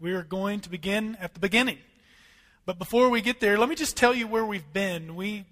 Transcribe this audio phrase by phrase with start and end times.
[0.00, 1.76] We are going to begin at the beginning.
[2.64, 5.14] But before we get there, let me just tell you where we've been.
[5.14, 5.44] We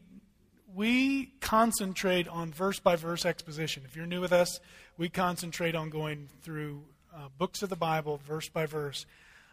[0.75, 3.83] we concentrate on verse by verse exposition.
[3.85, 4.59] If you're new with us,
[4.97, 6.83] we concentrate on going through
[7.15, 9.05] uh, books of the Bible, verse by verse.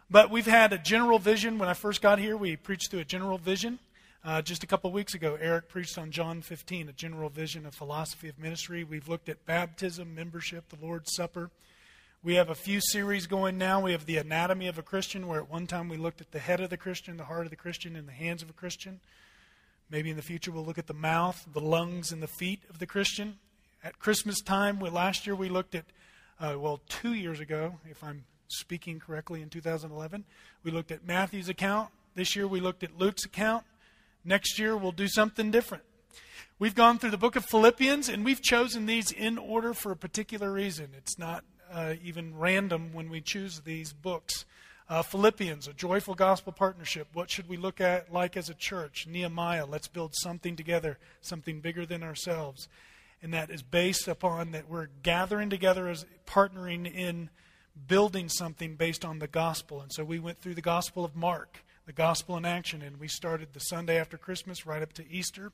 [0.08, 1.58] But we've had a general vision.
[1.58, 3.78] When I first got here, we preached through a general vision.
[4.24, 7.74] Uh, just a couple weeks ago, Eric preached on John 15, a general vision of
[7.74, 8.82] philosophy of ministry.
[8.82, 11.50] We've looked at baptism, membership, the Lord's Supper.
[12.26, 13.78] We have a few series going now.
[13.78, 16.40] We have the anatomy of a Christian, where at one time we looked at the
[16.40, 18.98] head of the Christian, the heart of the Christian, and the hands of a Christian.
[19.88, 22.80] Maybe in the future we'll look at the mouth, the lungs, and the feet of
[22.80, 23.38] the Christian.
[23.84, 25.84] At Christmas time, we, last year we looked at,
[26.40, 30.24] uh, well, two years ago, if I'm speaking correctly, in 2011,
[30.64, 31.90] we looked at Matthew's account.
[32.16, 33.62] This year we looked at Luke's account.
[34.24, 35.84] Next year we'll do something different.
[36.58, 39.96] We've gone through the book of Philippians, and we've chosen these in order for a
[39.96, 40.88] particular reason.
[40.96, 44.44] It's not uh, even random when we choose these books.
[44.88, 47.08] Uh, Philippians, a joyful gospel partnership.
[47.12, 49.06] What should we look at like as a church?
[49.08, 52.68] Nehemiah, let's build something together, something bigger than ourselves.
[53.22, 57.30] And that is based upon that we're gathering together as partnering in
[57.88, 59.80] building something based on the gospel.
[59.80, 63.08] And so we went through the gospel of Mark, the gospel in action, and we
[63.08, 65.52] started the Sunday after Christmas right up to Easter.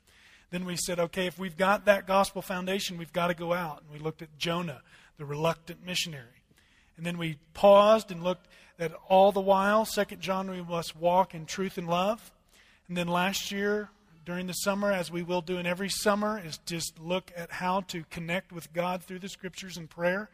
[0.50, 3.80] Then we said, okay, if we've got that gospel foundation, we've got to go out.
[3.82, 4.82] And we looked at Jonah,
[5.18, 6.42] the reluctant missionary.
[6.96, 11.34] And then we paused and looked at all the while, Second John, we must walk
[11.34, 12.32] in truth and love.
[12.88, 13.90] And then last year,
[14.24, 17.80] during the summer, as we will do in every summer, is just look at how
[17.82, 20.30] to connect with God through the scriptures and prayer.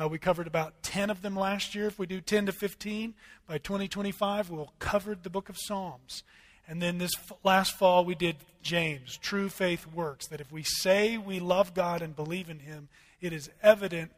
[0.00, 1.86] Uh, we covered about 10 of them last year.
[1.86, 3.14] If we do 10 to 15,
[3.48, 6.22] by 2025, we'll cover the book of Psalms.
[6.68, 9.16] And then this f- last fall, we did James.
[9.16, 10.28] True faith works.
[10.28, 12.88] That if we say we love God and believe in Him,
[13.20, 14.12] it is evident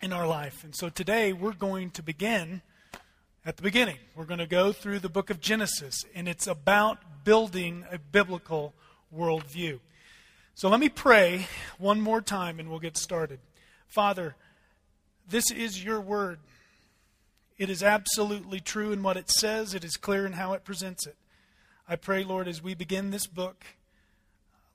[0.00, 0.64] in our life.
[0.64, 2.62] And so today we're going to begin
[3.44, 3.98] at the beginning.
[4.14, 8.74] We're going to go through the book of Genesis, and it's about building a biblical
[9.16, 9.80] worldview.
[10.54, 11.46] So let me pray
[11.78, 13.40] one more time and we'll get started.
[13.86, 14.36] Father,
[15.28, 16.40] this is your word.
[17.56, 21.06] It is absolutely true in what it says, it is clear in how it presents
[21.06, 21.16] it.
[21.88, 23.64] I pray, Lord, as we begin this book,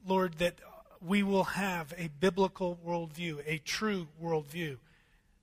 [0.05, 0.55] Lord, that
[1.01, 4.77] we will have a biblical worldview, a true worldview.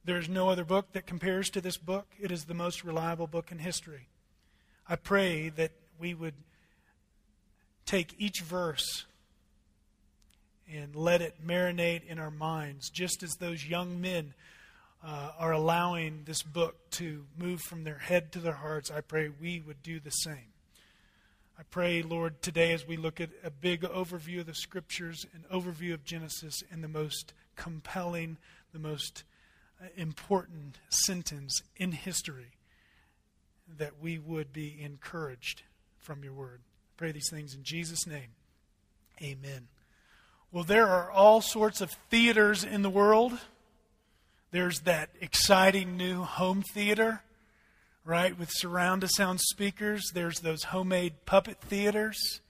[0.04, 2.06] There is no other book that compares to this book.
[2.20, 4.08] It is the most reliable book in history.
[4.88, 6.34] I pray that we would
[7.86, 9.06] take each verse
[10.70, 14.34] and let it marinate in our minds, just as those young men
[15.04, 18.90] uh, are allowing this book to move from their head to their hearts.
[18.90, 20.53] I pray we would do the same.
[21.56, 25.44] I pray, Lord, today as we look at a big overview of the scriptures, an
[25.52, 28.38] overview of Genesis, and the most compelling,
[28.72, 29.22] the most
[29.80, 32.56] uh, important sentence in history
[33.78, 35.62] that we would be encouraged
[35.98, 36.60] from your word.
[36.96, 38.34] Pray these things in Jesus' name.
[39.22, 39.68] Amen.
[40.50, 43.38] Well, there are all sorts of theaters in the world.
[44.50, 47.22] There's that exciting new home theater,
[48.04, 50.10] right, with surround sound speakers.
[50.12, 52.40] There's those homemade puppet theaters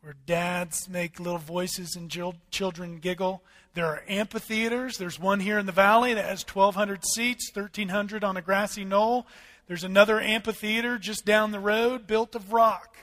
[0.00, 2.10] where dads make little voices and
[2.50, 3.42] children giggle.
[3.74, 4.96] There are amphitheaters.
[4.96, 9.26] There's one here in the valley that has 1,200 seats, 1,300 on a grassy knoll.
[9.68, 12.96] There's another amphitheater just down the road built of rock.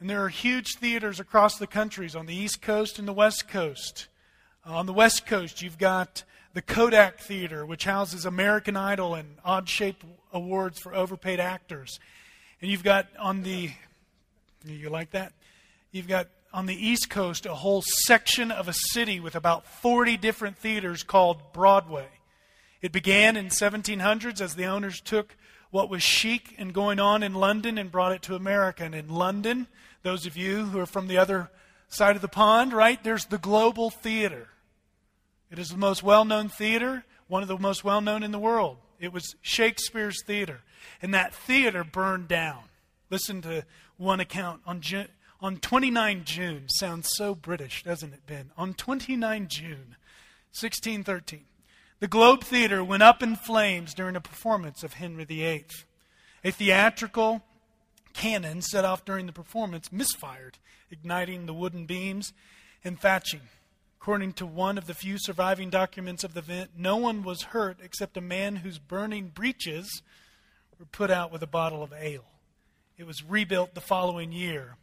[0.00, 3.48] And there are huge theaters across the countries on the East Coast and the West
[3.48, 4.08] Coast.
[4.66, 6.24] On the West Coast, you've got
[6.54, 11.98] the Kodak Theater, which houses American Idol and odd shaped awards for overpaid actors.
[12.62, 13.70] And you've got on the,
[14.64, 15.32] you like that?
[15.90, 20.16] You've got on the East Coast a whole section of a city with about 40
[20.16, 22.06] different theaters called Broadway.
[22.80, 25.36] It began in 1700s as the owners took
[25.72, 28.84] what was chic and going on in London and brought it to America.
[28.84, 29.66] And in London,
[30.04, 31.50] those of you who are from the other
[31.88, 34.48] side of the pond, right, there's the Global Theater.
[35.54, 38.40] It is the most well known theater, one of the most well known in the
[38.40, 38.78] world.
[38.98, 40.62] It was Shakespeare's theater.
[41.00, 42.64] And that theater burned down.
[43.08, 43.64] Listen to
[43.96, 45.06] one account on June,
[45.40, 48.50] on 29 June, sounds so British, doesn't it, Ben?
[48.56, 49.94] On 29 June,
[50.50, 51.44] 1613,
[52.00, 55.66] the Globe Theater went up in flames during a performance of Henry VIII.
[56.42, 57.42] A theatrical
[58.12, 60.58] cannon set off during the performance misfired,
[60.90, 62.32] igniting the wooden beams
[62.82, 63.42] and thatching.
[64.04, 67.78] According to one of the few surviving documents of the event, no one was hurt
[67.82, 70.02] except a man whose burning breeches
[70.78, 72.26] were put out with a bottle of ale.
[72.98, 74.76] It was rebuilt the following year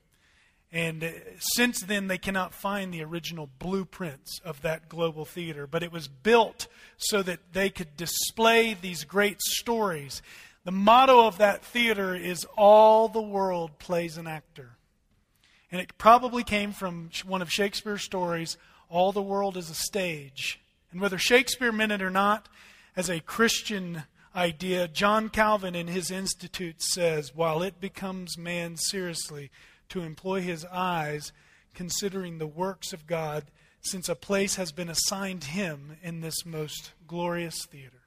[0.72, 5.68] And uh, since then, they cannot find the original blueprints of that global theater.
[5.68, 6.66] But it was built
[6.98, 10.24] so that they could display these great stories.
[10.64, 14.78] The motto of that theater is All the World Plays an Actor.
[15.72, 18.58] And it probably came from one of Shakespeare's stories,
[18.92, 20.60] All the World is a Stage.
[20.92, 22.50] And whether Shakespeare meant it or not,
[22.96, 24.04] as a Christian
[24.36, 29.50] idea, John Calvin in his Institute says, While it becomes man seriously
[29.90, 31.32] to employ his eyes,
[31.74, 33.46] considering the works of God,
[33.80, 38.02] since a place has been assigned him in this most glorious theater.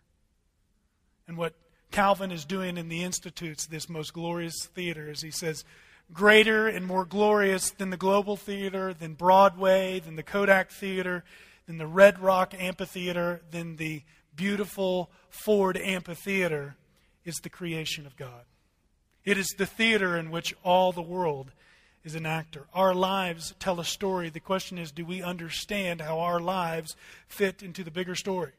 [1.26, 1.54] And what
[1.90, 5.64] Calvin is doing in the Institutes, this most glorious theater, is he says,
[6.12, 11.24] greater and more glorious than the Global Theater, than Broadway, than the Kodak Theater,
[11.66, 14.02] than the Red Rock Amphitheater, than the
[14.36, 16.76] beautiful Ford Amphitheater,
[17.24, 18.44] is the creation of God.
[19.24, 21.52] It is the theater in which all the world
[22.04, 22.66] is an actor.
[22.74, 24.28] Our lives tell a story.
[24.28, 26.94] The question is do we understand how our lives
[27.26, 28.52] fit into the bigger story?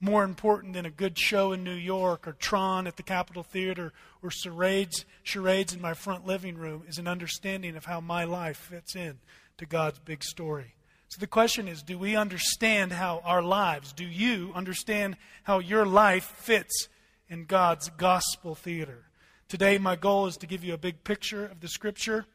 [0.00, 3.92] More important than a good show in New York or Tron at the Capitol Theater
[4.22, 8.56] or charades, charades in my front living room is an understanding of how my life
[8.56, 9.18] fits in
[9.58, 10.74] to God's big story.
[11.08, 15.84] So the question is do we understand how our lives, do you understand how your
[15.84, 16.88] life fits
[17.28, 19.06] in God's gospel theater?
[19.48, 22.26] Today, my goal is to give you a big picture of the scripture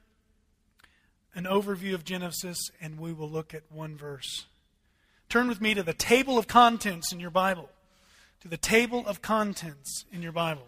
[1.35, 4.45] an overview of Genesis, and we will look at one verse.
[5.33, 7.67] Turn with me to the table of contents in your Bible.
[8.41, 10.67] To the table of contents in your Bible.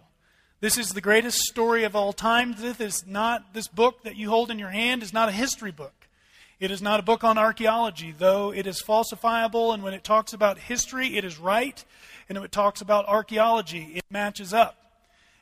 [0.59, 2.55] This is the greatest story of all time.
[2.57, 5.69] This is not this book that you hold in your hand is not a history
[5.69, 6.07] book.
[6.59, 10.33] It is not a book on archaeology, though it is falsifiable, and when it talks
[10.33, 11.85] about history, it is right,
[12.27, 14.77] and when it talks about archaeology, it matches up.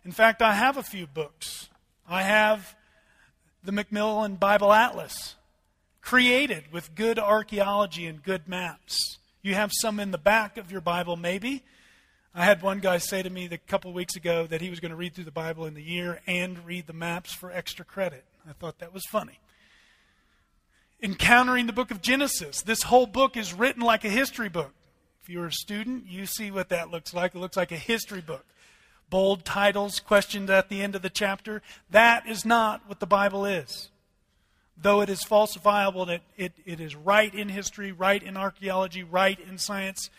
[0.03, 1.69] In fact, I have a few books.
[2.09, 2.75] I have
[3.63, 5.35] the Macmillan Bible Atlas,
[6.03, 9.17] created with good archaeology and good maps.
[9.41, 11.63] You have some in the back of your Bible, maybe.
[12.35, 14.79] I had one guy say to me a couple of weeks ago that he was
[14.79, 17.85] going to read through the Bible in the year and read the maps for extra
[17.85, 18.25] credit.
[18.47, 19.39] I thought that was funny.
[21.01, 22.61] Encountering the book of Genesis.
[22.61, 24.73] This whole book is written like a history book.
[25.21, 27.33] If you're a student, you see what that looks like.
[27.33, 28.45] It looks like a history book
[29.09, 31.61] bold titles questions at the end of the chapter.
[31.91, 33.89] That is not what the Bible is.
[34.75, 39.39] Though it is falsifiable, it, it, it is right in history, right in archaeology, right
[39.39, 40.09] in science.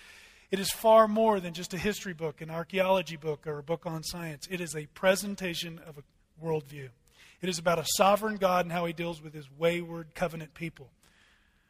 [0.50, 3.86] It is far more than just a history book, an archaeology book, or a book
[3.86, 4.46] on science.
[4.48, 6.90] It is a presentation of a worldview.
[7.42, 10.90] It is about a sovereign God and how he deals with his wayward covenant people.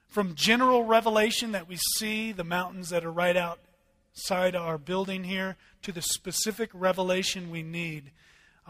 [0.09, 5.57] From general revelation that we see, the mountains that are right outside our building here
[5.83, 8.13] to the specific revelation we need.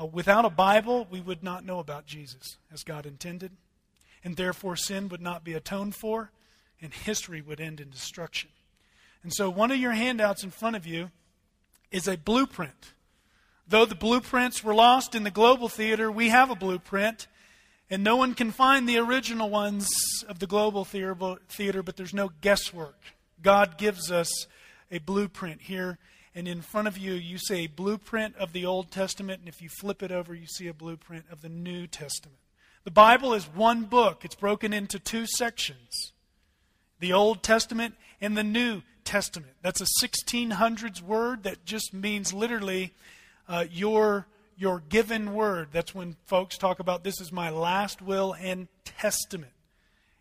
[0.00, 3.52] Uh, without a Bible, we would not know about Jesus as God intended,
[4.24, 6.30] and therefore sin would not be atoned for,
[6.80, 8.50] and history would end in destruction.
[9.22, 11.10] And so, one of your handouts in front of you
[11.90, 12.92] is a blueprint.
[13.68, 17.28] Though the blueprints were lost in the global theater, we have a blueprint,
[17.88, 19.88] and no one can find the original ones
[20.28, 21.14] of the global theater,
[21.82, 22.98] but there's no guesswork.
[23.40, 24.46] God gives us
[24.90, 25.98] a blueprint here.
[26.34, 29.40] And in front of you, you see a blueprint of the Old Testament.
[29.40, 32.38] And if you flip it over, you see a blueprint of the New Testament.
[32.84, 36.12] The Bible is one book, it's broken into two sections
[37.00, 39.52] the Old Testament and the New Testament.
[39.62, 42.94] That's a 1600s word that just means literally
[43.48, 44.26] uh, your,
[44.56, 45.68] your given word.
[45.72, 49.52] That's when folks talk about this is my last will and testament.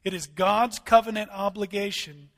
[0.04, 2.30] It is God's covenant obligation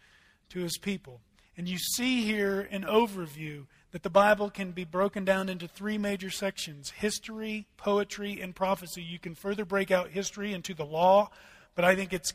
[0.50, 1.22] to his people.
[1.58, 5.98] And you see here an overview that the Bible can be broken down into three
[5.98, 9.02] major sections history, poetry, and prophecy.
[9.02, 11.30] You can further break out history into the law,
[11.76, 12.34] but I think it's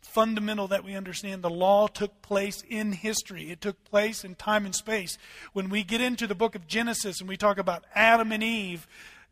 [0.00, 3.50] fundamental that we understand the law took place in history.
[3.50, 5.18] It took place in time and space.
[5.52, 8.86] When we get into the book of Genesis and we talk about Adam and Eve,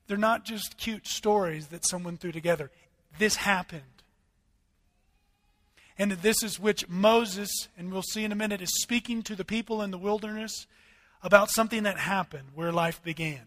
[0.08, 2.70] they're not just cute stories that someone threw together.
[3.18, 4.02] This happened.
[5.98, 9.46] And this is which Moses, and we'll see in a minute, is speaking to the
[9.46, 10.66] people in the wilderness
[11.26, 13.42] about something that happened where life began.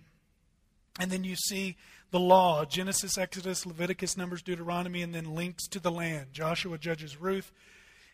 [0.99, 1.77] And then you see
[2.11, 7.21] the law Genesis, Exodus, Leviticus, Numbers, Deuteronomy, and then links to the land Joshua, Judges,
[7.21, 7.53] Ruth.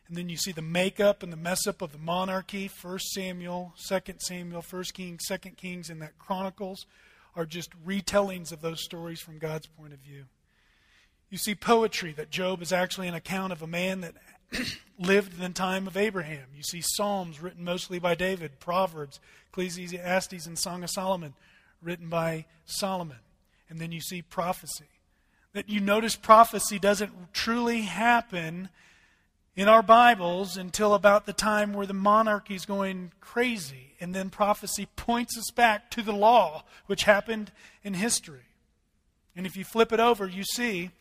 [0.08, 3.74] And then you see the makeup and the mess up of the monarchy 1 Samuel,
[3.90, 6.86] 2 Samuel, 1 Kings, 2 Kings, and that Chronicles
[7.36, 10.26] are just retellings of those stories from God's point of view.
[11.32, 14.14] You see poetry that Job is actually an account of a man that
[15.00, 16.46] lived in the time of Abraham.
[16.56, 19.20] You see Psalms written mostly by David, Proverbs,
[19.50, 21.34] Ecclesiastes, and Song of Solomon
[21.82, 23.18] written by Solomon.
[23.70, 24.86] And then you see prophecy
[25.54, 28.70] That you notice prophecy doesn't truly happen
[29.56, 33.96] in our Bibles until about the time where the monarchy is going crazy.
[34.00, 37.52] And then prophecy points us back to the law, which happened
[37.84, 38.42] in history.
[39.36, 40.92] And if you flip it over, you see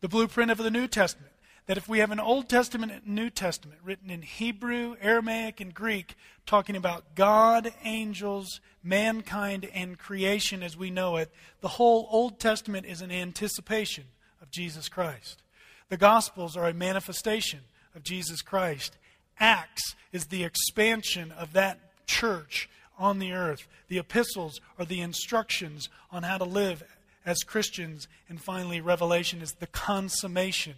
[0.00, 1.29] the blueprint of the New Testament.
[1.70, 5.72] That if we have an Old Testament and New Testament written in Hebrew, Aramaic, and
[5.72, 12.40] Greek, talking about God, angels, mankind, and creation as we know it, the whole Old
[12.40, 14.02] Testament is an anticipation
[14.42, 15.42] of Jesus Christ.
[15.90, 17.60] The Gospels are a manifestation
[17.94, 18.96] of Jesus Christ.
[19.38, 23.68] Acts is the expansion of that church on the earth.
[23.86, 26.82] The epistles are the instructions on how to live
[27.24, 28.08] as Christians.
[28.28, 30.74] And finally, Revelation is the consummation.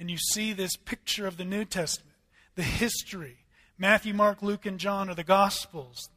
[0.00, 2.16] And you see this picture of the New Testament,
[2.56, 3.36] the history.
[3.78, 6.08] Matthew, Mark, Luke, and John are the Gospels.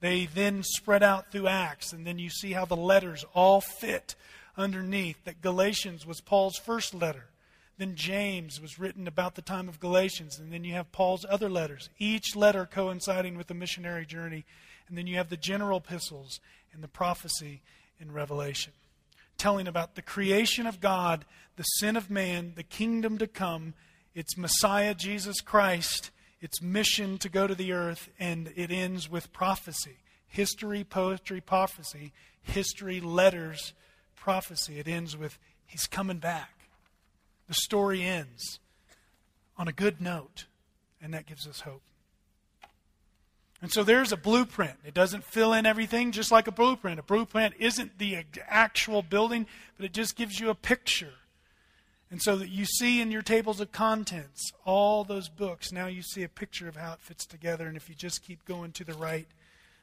[0.00, 4.16] They then spread out through Acts, and then you see how the letters all fit
[4.56, 5.24] underneath.
[5.24, 7.26] That Galatians was Paul's first letter.
[7.78, 11.48] Then James was written about the time of Galatians, and then you have Paul's other
[11.48, 14.44] letters, each letter coinciding with the missionary journey.
[14.88, 16.40] And then you have the general epistles
[16.72, 17.62] and the prophecy
[18.00, 18.72] in Revelation,
[19.38, 21.24] telling about the creation of God,
[21.56, 23.74] the sin of man, the kingdom to come,
[24.14, 29.32] its Messiah, Jesus Christ, its mission to go to the earth, and it ends with
[29.32, 29.98] prophecy.
[30.26, 32.12] History, poetry, prophecy.
[32.42, 33.72] History, letters,
[34.14, 34.78] prophecy.
[34.78, 36.58] It ends with He's coming back
[37.48, 38.60] the story ends
[39.56, 40.44] on a good note,
[41.02, 41.82] and that gives us hope.
[43.60, 44.78] And so there's a blueprint.
[44.84, 47.00] It doesn't fill in everything just like a blueprint.
[47.00, 49.46] A blueprint isn't the actual building,
[49.76, 51.14] but it just gives you a picture.
[52.10, 55.72] And so that you see in your tables of contents all those books.
[55.72, 57.66] Now you see a picture of how it fits together.
[57.66, 59.26] And if you just keep going to the right,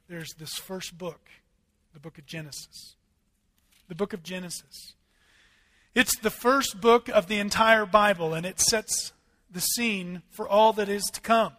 [0.08, 1.30] there's this first book,
[1.94, 2.96] the book of Genesis.
[3.90, 4.94] The book of Genesis.
[5.94, 9.14] It's the first book of the entire Bible, and it sets
[9.52, 11.54] the scene for all that is to come.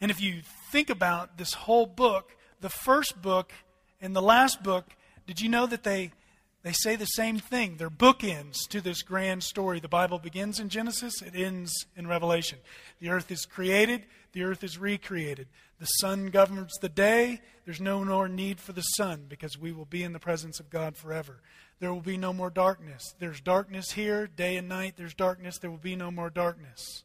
[0.00, 0.40] And if you
[0.70, 3.52] think about this whole book, the first book
[4.00, 4.86] and the last book,
[5.26, 6.12] did you know that they,
[6.62, 7.76] they say the same thing?
[7.76, 9.78] They're bookends to this grand story.
[9.78, 12.58] The Bible begins in Genesis, it ends in Revelation.
[13.00, 15.48] The earth is created, the earth is recreated.
[15.78, 17.40] The sun governs the day.
[17.64, 20.68] There's no more need for the sun because we will be in the presence of
[20.68, 21.40] God forever.
[21.78, 23.14] There will be no more darkness.
[23.18, 24.94] There's darkness here, day and night.
[24.96, 25.58] There's darkness.
[25.58, 27.04] There will be no more darkness.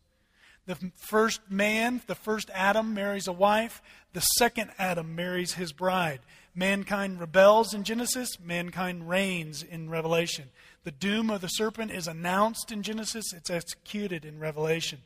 [0.67, 3.81] The first man, the first Adam, marries a wife.
[4.13, 6.21] The second Adam marries his bride.
[6.55, 8.39] Mankind rebels in Genesis.
[8.39, 10.45] Mankind reigns in Revelation.
[10.83, 13.33] The doom of the serpent is announced in Genesis.
[13.33, 14.99] It's executed in Revelation.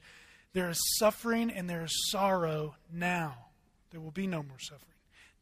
[0.53, 3.35] There is suffering and there is sorrow now.
[3.91, 4.85] There will be no more suffering.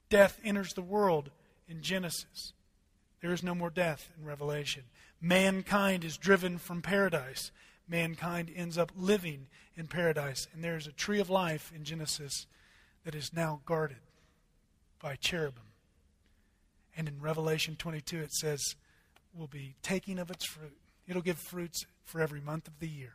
[0.10, 1.30] Death enters the world
[1.68, 2.54] in Genesis.
[3.22, 4.84] There is no more death in Revelation.
[5.22, 7.52] Mankind is driven from paradise.
[7.88, 10.48] Mankind ends up living in paradise.
[10.54, 12.46] And there is a tree of life in Genesis
[13.06, 13.98] that is now guarded
[15.02, 15.64] by cherubim.
[16.96, 18.76] And in Revelation 22, it says,
[19.34, 20.78] "We'll be taking of its fruit.
[21.08, 23.14] It'll give fruits for every month of the year.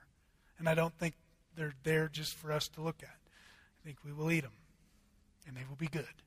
[0.59, 1.14] And I don't think
[1.57, 3.09] they're there just for us to look at.
[3.09, 4.52] I think we will eat them,
[5.47, 6.23] and they will be good.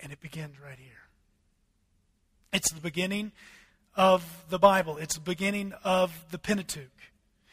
[0.00, 1.08] And it begins right here.
[2.52, 3.32] It's the beginning
[3.96, 6.90] of the Bible, it's the beginning of the Pentateuch.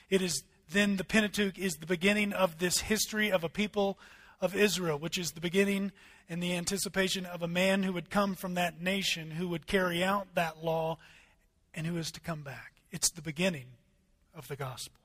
[0.09, 3.97] It is then the Pentateuch is the beginning of this history of a people
[4.41, 5.91] of Israel, which is the beginning
[6.29, 10.03] and the anticipation of a man who would come from that nation, who would carry
[10.03, 10.97] out that law,
[11.73, 12.73] and who is to come back.
[12.91, 13.67] It's the beginning
[14.35, 14.99] of the gospel.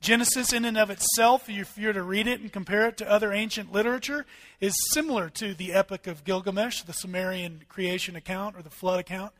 [0.00, 3.32] Genesis, in and of itself, if you're to read it and compare it to other
[3.32, 4.26] ancient literature,
[4.60, 9.32] is similar to the Epic of Gilgamesh, the Sumerian creation account or the flood account.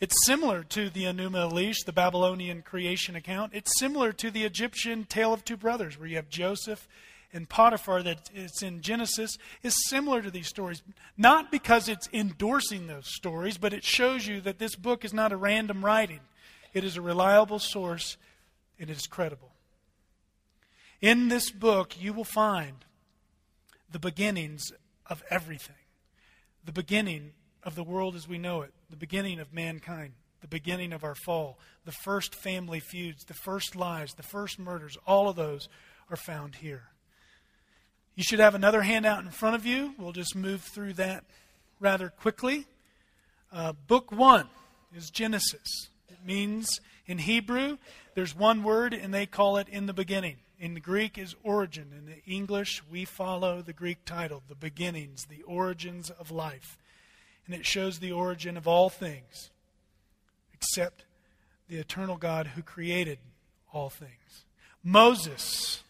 [0.00, 3.52] It's similar to the Enuma Elish, the Babylonian creation account.
[3.54, 6.88] It's similar to the Egyptian Tale of Two Brothers, where you have Joseph
[7.32, 10.82] and Potiphar that it's in Genesis, is similar to these stories.
[11.16, 15.32] Not because it's endorsing those stories, but it shows you that this book is not
[15.32, 16.20] a random writing.
[16.72, 18.16] It is a reliable source
[18.78, 19.52] and it is credible.
[21.00, 22.84] In this book, you will find
[23.90, 24.72] the beginnings
[25.06, 25.76] of everything
[26.64, 27.32] the beginning
[27.62, 31.16] of the world as we know it, the beginning of mankind, the beginning of our
[31.16, 35.68] fall, the first family feuds, the first lies, the first murders, all of those
[36.10, 36.84] are found here.
[38.14, 39.94] You should have another handout in front of you.
[39.98, 41.24] We'll just move through that
[41.80, 42.66] rather quickly.
[43.52, 44.46] Uh, book one
[44.96, 45.88] is Genesis.
[46.08, 47.78] It means in Hebrew,
[48.14, 50.36] there's one word, and they call it in the beginning.
[50.60, 51.88] In the Greek is origin.
[51.98, 56.78] In the English, we follow the Greek title, the beginnings, the origins of life.
[57.46, 59.50] And it shows the origin of all things
[60.52, 61.04] except
[61.68, 63.18] the eternal God who created
[63.72, 64.44] all things.
[64.82, 65.82] Moses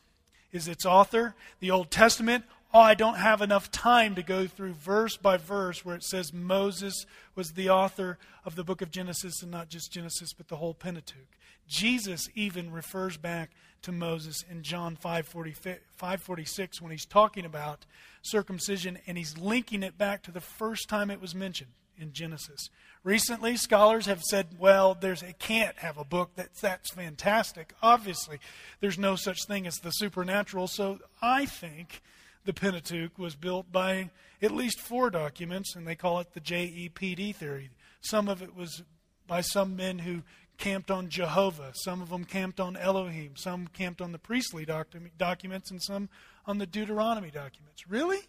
[0.52, 1.34] is its author.
[1.60, 5.84] The Old Testament, oh, I don't have enough time to go through verse by verse
[5.84, 9.92] where it says Moses was the author of the book of Genesis, and not just
[9.92, 11.36] Genesis, but the whole Pentateuch.
[11.66, 13.50] Jesus even refers back
[13.84, 17.86] to Moses in John 5:46 when he's talking about
[18.22, 22.70] circumcision and he's linking it back to the first time it was mentioned in Genesis.
[23.02, 27.74] Recently, scholars have said, well, there's it can't have a book that's that's fantastic.
[27.82, 28.38] Obviously,
[28.80, 30.66] there's no such thing as the supernatural.
[30.66, 32.02] So I think
[32.44, 34.10] the Pentateuch was built by
[34.40, 37.70] at least four documents, and they call it the JEPD theory.
[38.00, 38.82] Some of it was
[39.26, 40.22] by some men who
[40.58, 41.72] camped on Jehovah.
[41.74, 43.36] Some of them camped on Elohim.
[43.36, 46.08] Some camped on the priestly documents, and some
[46.46, 47.88] on the Deuteronomy documents.
[47.88, 48.20] Really?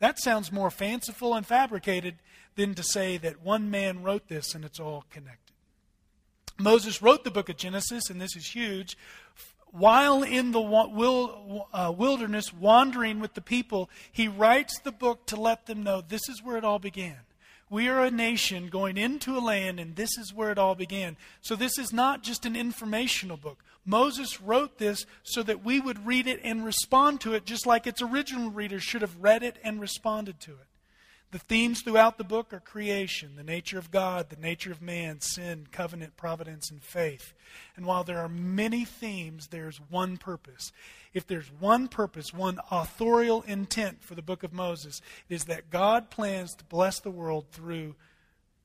[0.00, 2.16] That sounds more fanciful and fabricated
[2.56, 5.54] than to say that one man wrote this and it's all connected.
[6.58, 8.96] Moses wrote the book of Genesis, and this is huge.
[9.72, 15.66] While in the uh, wilderness, wandering with the people, he writes the book to let
[15.66, 17.18] them know this is where it all began.
[17.70, 21.16] We are a nation going into a land, and this is where it all began.
[21.40, 23.62] So, this is not just an informational book.
[23.86, 27.86] Moses wrote this so that we would read it and respond to it just like
[27.86, 30.66] its original readers should have read it and responded to it.
[31.30, 35.20] The themes throughout the book are creation, the nature of God, the nature of man,
[35.20, 37.34] sin, covenant, providence, and faith.
[37.76, 40.72] And while there are many themes, there's one purpose.
[41.12, 45.70] If there's one purpose, one authorial intent for the book of Moses, it is that
[45.70, 47.96] God plans to bless the world through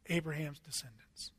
[0.08, 1.32] Abraham's descendants.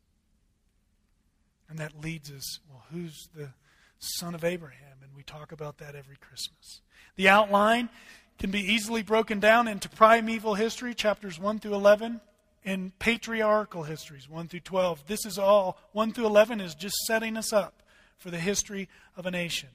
[1.68, 3.50] And that leads us, well, who's the
[3.98, 4.98] son of Abraham?
[5.02, 6.80] And we talk about that every Christmas.
[7.16, 7.88] The outline
[8.38, 12.20] can be easily broken down into primeval history, chapters 1 through 11,
[12.64, 15.04] and patriarchal histories, 1 through 12.
[15.06, 17.82] This is all, 1 through 11 is just setting us up
[18.18, 19.68] for the history of a nation.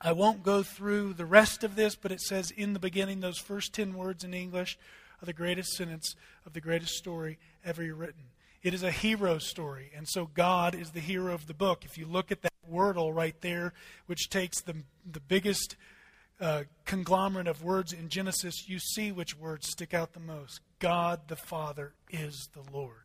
[0.00, 3.38] I won't go through the rest of this, but it says in the beginning, those
[3.38, 4.78] first 10 words in English
[5.22, 8.24] are the greatest sentence of the greatest story ever written.
[8.62, 11.84] It is a hero story, and so God is the hero of the book.
[11.84, 13.72] If you look at that wordle right there,
[14.06, 14.74] which takes the,
[15.10, 15.76] the biggest
[16.40, 20.60] uh, conglomerate of words in Genesis, you see which words stick out the most.
[20.78, 23.04] God the Father is the Lord.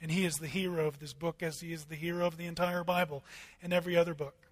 [0.00, 2.46] And He is the hero of this book as He is the hero of the
[2.46, 3.24] entire Bible
[3.62, 4.47] and every other book.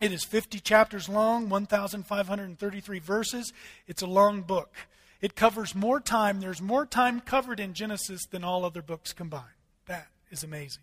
[0.00, 3.52] It is 50 chapters long, 1,533 verses.
[3.86, 4.74] It's a long book.
[5.20, 6.40] It covers more time.
[6.40, 9.44] There's more time covered in Genesis than all other books combined.
[9.86, 10.82] That is amazing.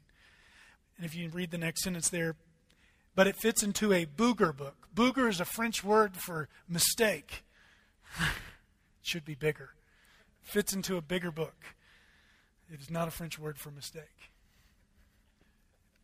[0.97, 2.35] And if you read the next sentence there,
[3.15, 4.87] but it fits into a booger book.
[4.95, 7.43] Booger is a French word for mistake.
[8.19, 8.27] it
[9.01, 9.71] should be bigger.
[10.41, 11.65] Fits into a bigger book.
[12.73, 14.31] It is not a French word for mistake.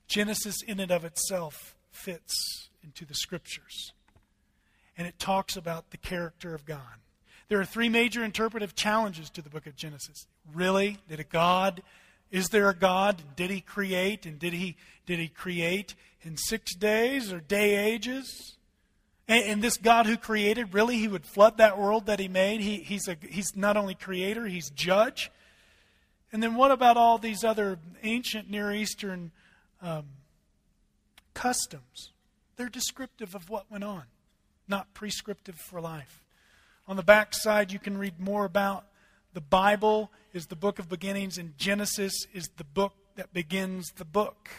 [0.08, 3.93] Genesis, in and of itself, fits into the scriptures.
[4.97, 7.02] And it talks about the character of God.
[7.50, 10.28] There are three major interpretive challenges to the book of Genesis.
[10.54, 10.97] Really?
[11.08, 11.82] Did a God
[12.32, 13.21] is there a God?
[13.36, 14.26] Did he create?
[14.26, 18.58] And did he did he create in six days or day ages?
[19.30, 22.62] And, and, this God who created, really, he would flood that world that he made.
[22.62, 25.30] He, he's, a, he's not only creator, he's judge.
[26.32, 29.32] And then what about all these other ancient Near Eastern
[29.82, 30.06] um,
[31.38, 32.13] customs?
[32.56, 34.06] They're descriptive of what went on,
[34.67, 36.23] not prescriptive for life.
[36.88, 38.86] On the back side, you can read more about
[39.34, 44.06] the Bible is the book of beginnings, and Genesis is the book that begins the
[44.06, 44.50] book.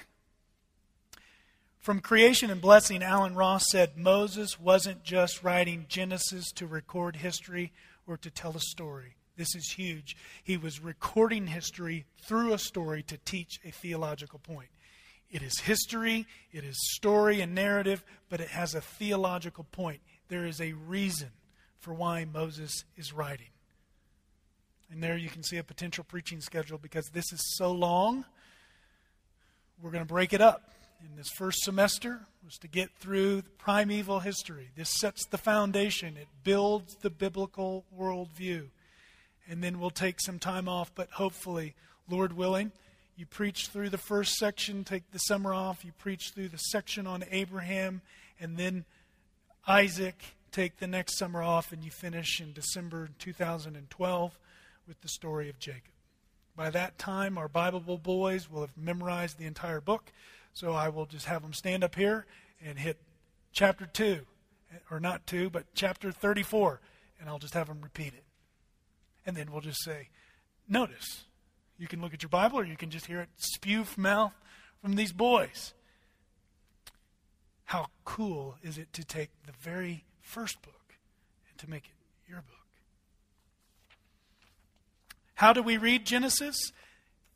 [1.79, 7.73] From Creation and Blessing, Allen Ross said Moses wasn't just writing Genesis to record history
[8.07, 9.17] or to tell a story.
[9.37, 10.17] This is huge.
[10.45, 14.69] He was recording history through a story to teach a theological point.
[15.31, 20.01] It is history, it is story and narrative, but it has a theological point.
[20.29, 21.31] There is a reason
[21.81, 23.49] for why Moses is writing.
[24.91, 28.25] And there you can see a potential preaching schedule because this is so long.
[29.83, 30.73] We're going to break it up.
[31.01, 34.71] In this first semester was to get through primeval history.
[34.75, 36.17] This sets the foundation.
[36.17, 38.69] It builds the biblical worldview.
[39.49, 41.75] And then we'll take some time off, but hopefully,
[42.11, 42.73] Lord willing,
[43.19, 47.05] you preach through the first section, take the summer off, you preach through the section
[47.05, 48.01] on Abraham,
[48.39, 48.85] and then
[49.67, 54.39] Isaac, take the next summer off, and you finish in December 2012
[54.87, 55.91] with the story of Jacob.
[56.55, 60.13] By that time, our Bible boys will have memorized the entire book,
[60.55, 62.25] so I will just have them stand up here
[62.65, 62.99] and hit
[63.53, 64.21] chapter 2,
[64.93, 66.81] or not 2, but chapter 34,
[67.19, 68.25] and I'll just have them repeat it.
[69.27, 70.09] And then we'll just say,
[70.69, 71.25] Notice.
[71.79, 74.33] You can look at your Bible or you can just hear it spew from mouth
[74.83, 75.75] from these boys.
[77.65, 80.95] How cool is it to take the very first book
[81.49, 82.55] and to make it your book?
[85.35, 86.73] How do we read Genesis?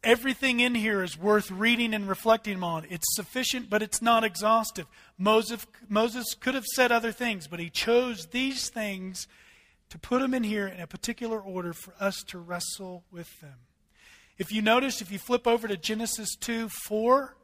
[0.03, 2.87] Everything in here is worth reading and reflecting on.
[2.91, 4.87] It's sufficient, but it's not exhaustive.
[5.17, 9.29] Moses, Moses could have said other things, but he chose these things
[9.91, 13.59] to put them in here in a particular order for us to wrestle with them.
[14.43, 17.37] If you notice, if you flip over to Genesis 2 4,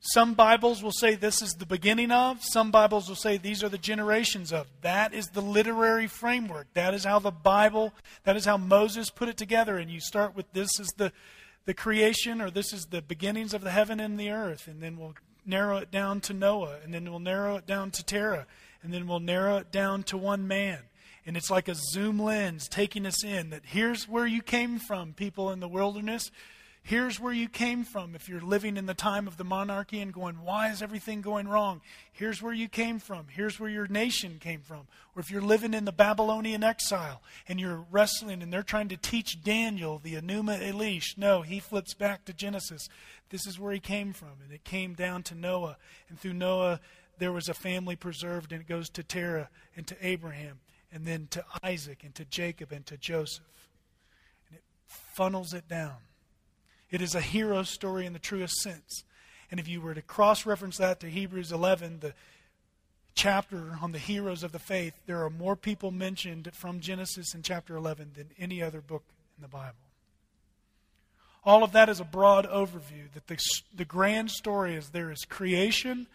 [0.00, 2.42] some Bibles will say this is the beginning of.
[2.42, 4.66] Some Bibles will say these are the generations of.
[4.80, 6.66] That is the literary framework.
[6.74, 9.78] That is how the Bible, that is how Moses put it together.
[9.78, 11.12] And you start with this is the,
[11.64, 14.66] the creation, or this is the beginnings of the heaven and the earth.
[14.66, 16.78] And then we'll narrow it down to Noah.
[16.82, 18.48] And then we'll narrow it down to Terah.
[18.82, 20.80] And then we'll narrow it down to one man.
[21.26, 25.12] And it's like a zoom lens taking us in that here's where you came from,
[25.12, 26.30] people in the wilderness.
[26.84, 30.12] Here's where you came from if you're living in the time of the monarchy and
[30.12, 31.80] going, why is everything going wrong?
[32.12, 33.26] Here's where you came from.
[33.28, 34.86] Here's where your nation came from.
[35.16, 38.96] Or if you're living in the Babylonian exile and you're wrestling and they're trying to
[38.96, 41.18] teach Daniel the Enuma Elish.
[41.18, 42.88] No, he flips back to Genesis.
[43.30, 44.38] This is where he came from.
[44.44, 45.78] And it came down to Noah.
[46.08, 46.78] And through Noah,
[47.18, 50.60] there was a family preserved, and it goes to Terah and to Abraham,
[50.96, 53.44] and then to Isaac and to Jacob and to Joseph.
[54.48, 55.96] And it funnels it down.
[56.90, 59.04] It is a hero story in the truest sense.
[59.50, 62.14] And if you were to cross reference that to Hebrews 11, the
[63.14, 67.42] chapter on the heroes of the faith, there are more people mentioned from Genesis in
[67.42, 69.04] chapter 11 than any other book
[69.36, 69.74] in the Bible.
[71.44, 73.36] All of that is a broad overview that the,
[73.74, 76.06] the grand story is there is creation,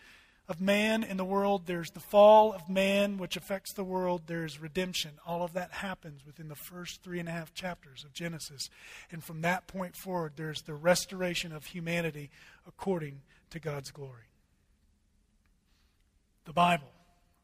[0.47, 4.60] of man in the world, there's the fall of man, which affects the world, there's
[4.60, 5.12] redemption.
[5.25, 8.69] All of that happens within the first three and a half chapters of Genesis.
[9.12, 12.30] And from that point forward, there's the restoration of humanity
[12.67, 14.25] according to God's glory.
[16.45, 16.91] The Bible,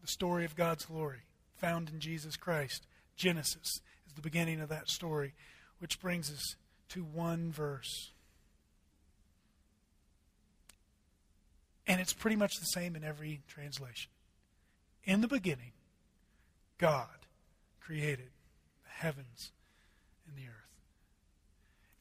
[0.01, 1.21] the story of God's glory,
[1.55, 5.33] found in Jesus Christ, Genesis, is the beginning of that story,
[5.79, 6.55] which brings us
[6.89, 8.11] to one verse.
[11.87, 14.09] And it's pretty much the same in every translation.
[15.05, 15.71] In the beginning,
[16.77, 17.07] God
[17.79, 18.29] created
[18.83, 19.51] the heavens
[20.27, 20.67] and the earth.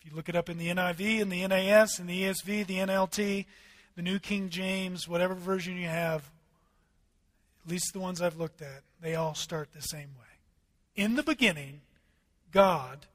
[0.00, 2.78] If you look it up in the NIV in the NAS in the ESV, the
[2.78, 3.46] NLT,
[3.94, 6.28] the New King James, whatever version you have,
[7.64, 10.26] at least the ones I've looked at, they all start the same way.
[10.96, 11.80] In the beginning,
[12.52, 13.06] God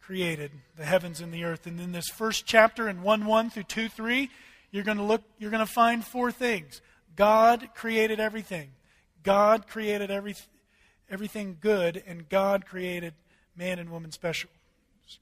[0.00, 1.66] created the heavens and the earth.
[1.66, 4.30] And in this first chapter in 1 1 through 2 3,
[4.70, 6.80] you're going to look you're going to find four things.
[7.14, 8.70] God created everything.
[9.22, 10.36] God created every,
[11.10, 13.14] everything good and God created
[13.56, 14.50] man and woman special.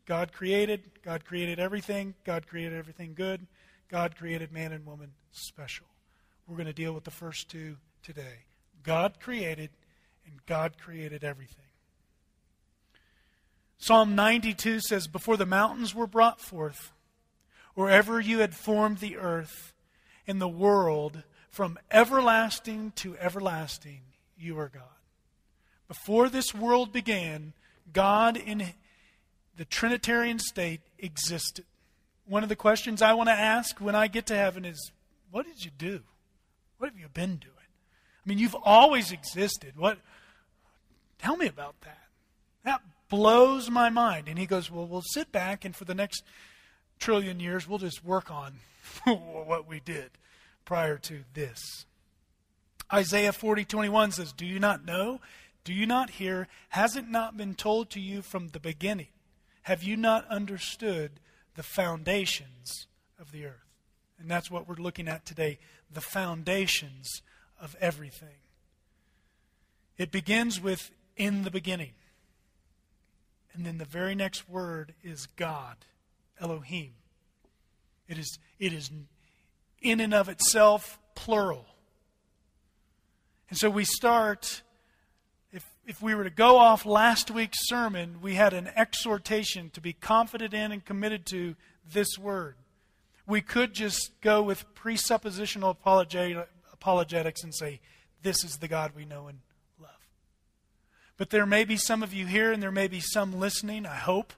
[0.06, 3.46] God created, God created everything, God created everything good,
[3.88, 5.86] God created man and woman special.
[6.46, 8.44] We're going to deal with the first two today.
[8.82, 9.70] God created
[10.26, 11.64] and God created everything.
[13.78, 16.92] Psalm 92 says, Before the mountains were brought forth,
[17.74, 19.72] wherever you had formed the earth
[20.26, 24.00] and the world, from everlasting to everlasting,
[24.36, 24.82] you are God.
[25.86, 27.52] Before this world began,
[27.92, 28.72] God in
[29.56, 31.64] the Trinitarian state existed.
[32.26, 34.92] One of the questions I want to ask when I get to heaven is
[35.30, 36.00] what did you do?
[36.78, 37.52] What have you been doing?
[37.54, 39.74] I mean, you've always existed.
[39.76, 39.98] What
[41.18, 42.08] tell me about that.
[42.64, 44.28] That blows my mind.
[44.28, 46.24] And he goes, Well, we'll sit back and for the next
[47.04, 48.54] trillion years, we'll just work on
[49.04, 50.10] what we did
[50.64, 51.84] prior to this.
[52.90, 55.20] Isaiah 40, 21 says, Do you not know?
[55.64, 56.48] Do you not hear?
[56.70, 59.08] Has it not been told to you from the beginning?
[59.64, 61.20] Have you not understood
[61.56, 62.86] the foundations
[63.20, 63.68] of the earth?
[64.18, 65.58] And that's what we're looking at today
[65.92, 67.20] the foundations
[67.60, 68.40] of everything.
[69.98, 71.92] It begins with in the beginning.
[73.52, 75.76] And then the very next word is God.
[76.40, 76.92] Elohim.
[78.08, 78.90] It is, it is
[79.80, 81.66] in and of itself plural.
[83.48, 84.62] And so we start,
[85.52, 89.80] if, if we were to go off last week's sermon, we had an exhortation to
[89.80, 91.54] be confident in and committed to
[91.92, 92.56] this word.
[93.26, 95.76] We could just go with presuppositional
[96.72, 97.80] apologetics and say,
[98.22, 99.38] This is the God we know and
[99.80, 99.90] love.
[101.16, 103.96] But there may be some of you here, and there may be some listening, I
[103.96, 104.34] hope,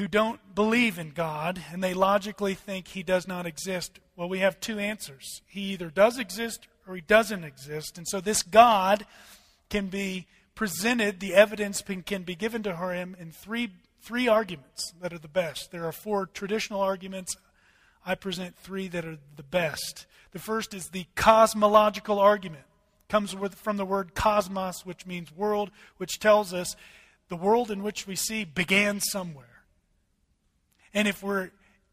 [0.00, 4.38] who don't believe in God and they logically think he does not exist, well, we
[4.38, 5.42] have two answers.
[5.46, 7.98] He either does exist or he doesn't exist.
[7.98, 9.04] And so this God
[9.68, 15.12] can be presented the evidence can be given to him in three, three arguments that
[15.12, 15.70] are the best.
[15.70, 17.36] There are four traditional arguments.
[18.04, 20.06] I present three that are the best.
[20.32, 22.64] The first is the cosmological argument.
[23.06, 26.74] It comes with, from the word cosmos, which means world, which tells us
[27.28, 29.49] the world in which we see began somewhere.
[30.92, 31.50] And if we're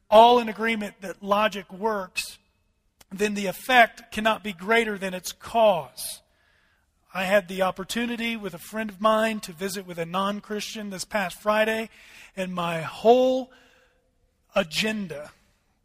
[0.09, 2.37] all in agreement that logic works,
[3.11, 6.21] then the effect cannot be greater than its cause.
[7.13, 10.89] I had the opportunity with a friend of mine to visit with a non Christian
[10.89, 11.89] this past Friday,
[12.35, 13.51] and my whole
[14.55, 15.31] agenda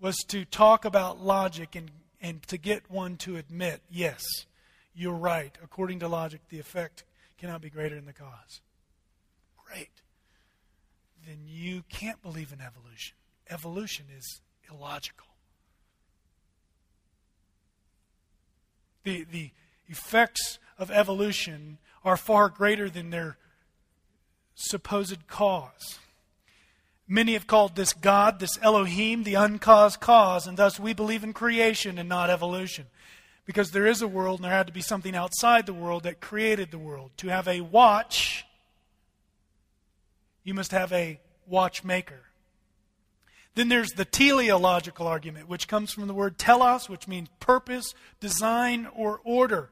[0.01, 4.23] was to talk about logic and, and to get one to admit, yes,
[4.95, 5.57] you're right.
[5.63, 7.05] According to logic, the effect
[7.39, 8.61] cannot be greater than the cause.
[9.65, 10.02] Great.
[11.27, 13.17] Then you can't believe in evolution.
[13.49, 15.27] Evolution is illogical.
[19.05, 19.51] The, the
[19.89, 23.37] effects of evolution are far greater than their
[24.55, 25.99] supposed cause.
[27.09, 31.33] Many have called this God, this Elohim, the uncaused cause, and thus we believe in
[31.33, 32.87] creation and not evolution.
[33.45, 36.21] Because there is a world and there had to be something outside the world that
[36.21, 37.11] created the world.
[37.19, 38.47] To have a watch,
[40.45, 42.23] you must have a watchmaker.
[43.55, 48.89] Then there's the teleological argument, which comes from the word telos, which means purpose, design,
[48.95, 49.71] or order.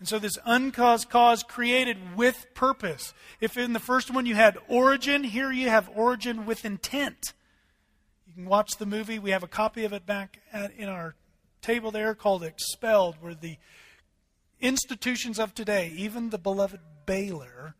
[0.00, 3.14] And so this uncaused cause created with purpose.
[3.40, 7.32] If in the first one you had origin, here you have origin with intent.
[8.26, 9.20] You can watch the movie.
[9.20, 11.14] We have a copy of it back at, in our
[11.62, 13.58] table there called Expelled, where the
[14.60, 17.76] institutions of today, even the beloved Baylor,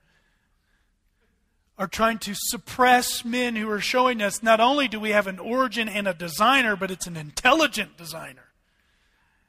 [1.76, 5.38] are trying to suppress men who are showing us not only do we have an
[5.38, 8.44] origin and a designer, but it's an intelligent designer.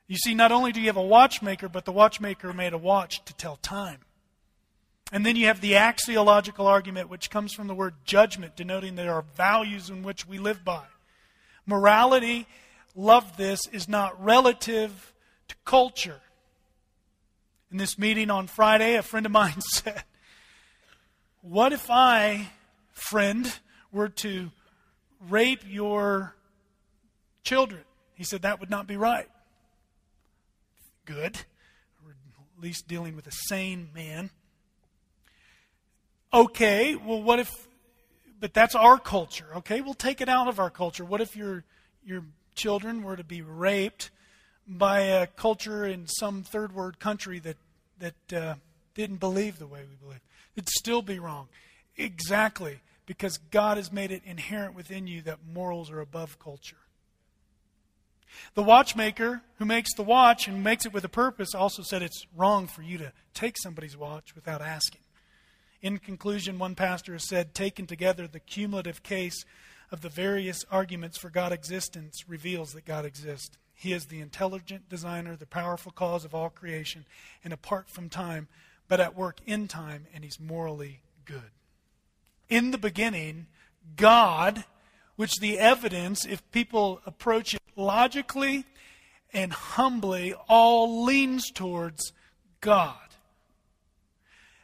[0.08, 3.24] You see, not only do you have a watchmaker, but the watchmaker made a watch
[3.26, 4.00] to tell time.
[5.12, 9.14] And then you have the axiological argument, which comes from the word judgment, denoting there
[9.14, 10.84] are values in which we live by.
[11.66, 12.48] Morality,
[12.96, 15.14] love this, is not relative
[15.48, 16.22] to culture.
[17.72, 20.04] In this meeting on Friday, a friend of mine said,
[21.48, 22.50] What if I,
[22.92, 23.54] friend,
[23.92, 24.52] were to
[25.30, 26.36] rape your
[27.44, 27.82] children?
[28.16, 29.30] He said, That would not be right
[31.06, 31.38] good.
[32.04, 34.32] We're at least dealing with a sane man.
[36.34, 37.68] Okay, well, what if,
[38.40, 39.82] but that's our culture, okay?
[39.82, 41.06] We'll take it out of our culture.
[41.06, 41.64] What if your,
[42.06, 42.24] your
[42.56, 44.10] children were to be raped
[44.68, 47.58] by a culture in some third world country that,
[48.00, 48.56] that uh,
[48.96, 50.22] didn't believe the way we believe?
[50.56, 51.48] It'd still be wrong.
[51.98, 56.78] Exactly, because God has made it inherent within you that morals are above culture.
[58.54, 62.26] The watchmaker who makes the watch and makes it with a purpose also said it's
[62.36, 65.02] wrong for you to take somebody's watch without asking.
[65.82, 69.46] In conclusion, one pastor has said, taken together, the cumulative case
[69.92, 73.58] of the various arguments for God's existence reveals that God exists.
[73.74, 77.06] He is the intelligent designer, the powerful cause of all creation,
[77.44, 78.48] and apart from time,
[78.88, 81.52] but at work in time, and he's morally good.
[82.50, 83.48] In the beginning,
[83.96, 84.64] God,
[85.16, 88.66] which the evidence, if people approach it logically
[89.34, 92.14] and humbly all leans towards
[92.62, 92.98] God.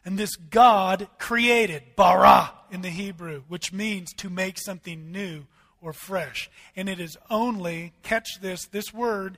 [0.04, 5.46] And this God created, bara in the Hebrew, which means to make something new
[5.82, 6.50] or fresh.
[6.76, 9.38] And it is only, catch this, this word,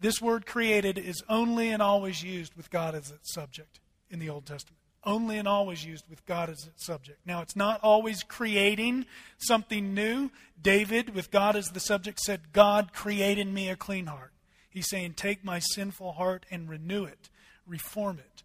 [0.00, 4.28] this word created is only and always used with God as its subject in the
[4.28, 7.20] Old Testament only and always used with God as its subject.
[7.24, 9.06] Now, it's not always creating
[9.38, 10.30] something new.
[10.60, 14.32] David, with God as the subject, said, God created me a clean heart.
[14.68, 17.30] He's saying, Take my sinful heart and renew it,
[17.66, 18.42] reform it.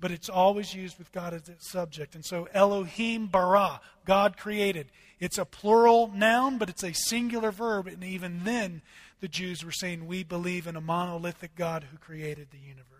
[0.00, 2.14] But it's always used with God as its subject.
[2.14, 4.90] And so, Elohim bara, God created.
[5.20, 7.86] It's a plural noun, but it's a singular verb.
[7.86, 8.82] And even then,
[9.20, 12.99] the Jews were saying, We believe in a monolithic God who created the universe.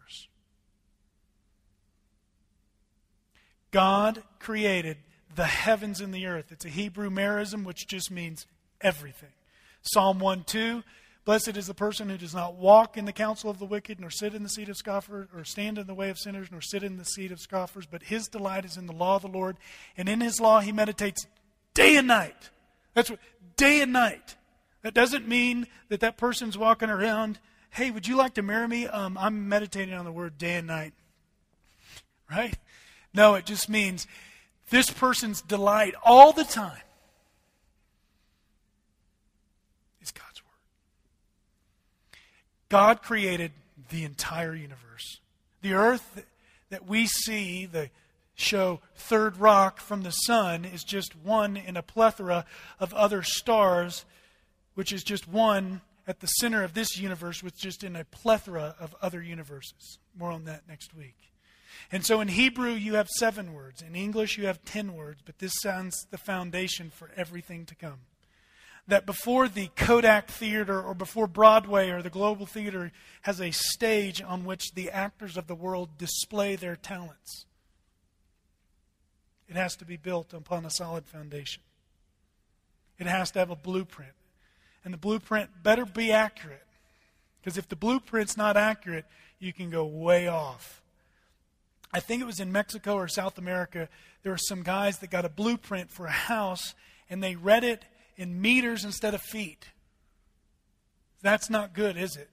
[3.71, 4.97] God created
[5.35, 6.51] the heavens and the earth.
[6.51, 8.47] It's a Hebrew merism, which just means
[8.81, 9.31] everything.
[9.83, 10.83] Psalm 1 2
[11.25, 14.11] Blessed is the person who does not walk in the counsel of the wicked, nor
[14.11, 16.83] sit in the seat of scoffers, or stand in the way of sinners, nor sit
[16.83, 19.57] in the seat of scoffers, but his delight is in the law of the Lord,
[19.97, 21.27] and in his law he meditates
[21.75, 22.51] day and night.
[22.95, 23.21] That's what,
[23.57, 24.37] day and night.
[24.83, 27.39] That doesn't mean that that person's walking around,
[27.71, 28.87] hey, would you like to marry me?
[28.87, 30.95] Um, I'm meditating on the word day and night.
[32.31, 32.57] Right?
[33.13, 34.07] No, it just means
[34.71, 36.83] this person's delight all the time
[40.01, 42.19] is God's Word.
[42.69, 43.53] God created
[43.91, 45.21] the entire universe.
[45.63, 46.25] The earth
[46.71, 47.91] that we see, the
[48.35, 52.47] show third rock from the sun is just one in a plethora
[52.79, 54.05] of other stars,
[54.75, 58.05] which is just one at the center of this universe, which is just in a
[58.05, 59.99] plethora of other universes.
[60.17, 61.30] More on that next week.
[61.93, 63.83] And so in Hebrew, you have seven words.
[63.83, 68.01] In English, you have ten words, but this sounds the foundation for everything to come.
[68.89, 74.23] That before the Kodak Theater or before Broadway or the Global Theater has a stage
[74.23, 77.47] on which the actors of the world display their talents,
[79.49, 81.63] it has to be built upon a solid foundation.
[82.99, 84.13] It has to have a blueprint.
[84.85, 86.67] And the blueprint better be accurate.
[87.41, 89.07] Because if the blueprint's not accurate,
[89.39, 90.80] you can go way off.
[91.93, 93.89] I think it was in Mexico or South America,
[94.23, 96.75] there were some guys that got a blueprint for a house
[97.09, 97.85] and they read it
[98.17, 99.67] in meters instead of feet.
[101.23, 102.29] That's not good, is it?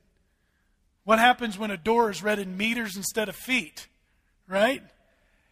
[1.04, 3.88] What happens when a door is read in meters instead of feet?
[4.48, 4.84] Right?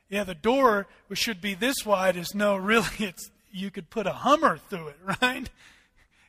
[0.10, 4.06] Yeah, the door which should be this wide is no, really, it's you could put
[4.06, 5.50] a Hummer through it, right?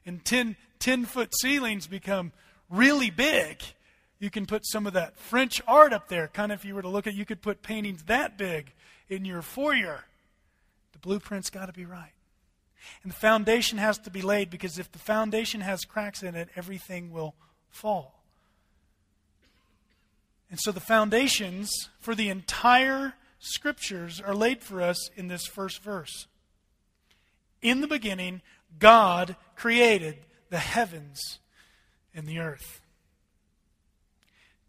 [0.06, 2.32] And 10, 10 foot ceilings become
[2.70, 3.60] really big.
[4.18, 6.28] You can put some of that French art up there.
[6.28, 8.72] Kind of, if you were to look at, you could put paintings that big
[9.08, 10.04] in your foyer.
[10.92, 12.12] The blueprint's got to be right.
[13.02, 16.48] And the foundation has to be laid because if the foundation has cracks in it,
[16.56, 17.34] everything will
[17.68, 18.22] fall.
[20.50, 25.82] And so the foundations for the entire scriptures are laid for us in this first
[25.82, 26.26] verse.
[27.62, 28.42] In the beginning,
[28.78, 30.18] God created
[30.50, 31.40] the heavens
[32.14, 32.80] and the earth.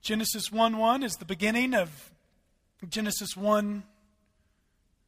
[0.08, 2.14] Genesis 1 1 is the beginning of
[2.88, 3.84] Genesis 1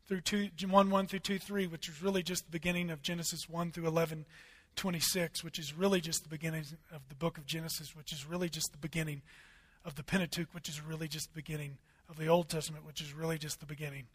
[0.09, 3.47] through 2, 1 1 through 2 3, which is really just the beginning of Genesis
[3.47, 4.25] 1 through 11
[4.75, 8.49] 26, which is really just the beginning of the book of Genesis, which is really
[8.49, 9.21] just the beginning
[9.85, 11.77] of the Pentateuch, which is really just the beginning
[12.09, 14.07] of the Old Testament, which is really just the beginning